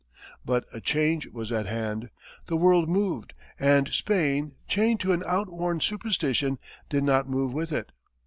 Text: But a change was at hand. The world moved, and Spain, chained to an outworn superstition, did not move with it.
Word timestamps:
But 0.43 0.65
a 0.73 0.81
change 0.81 1.27
was 1.27 1.51
at 1.51 1.67
hand. 1.67 2.09
The 2.47 2.57
world 2.57 2.89
moved, 2.89 3.35
and 3.59 3.87
Spain, 3.89 4.55
chained 4.67 4.99
to 5.01 5.11
an 5.13 5.21
outworn 5.27 5.79
superstition, 5.79 6.57
did 6.89 7.03
not 7.03 7.29
move 7.29 7.53
with 7.53 7.71
it. 7.71 7.91